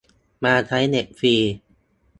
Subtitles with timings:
[0.43, 1.35] มาใช้เน็ตฟรี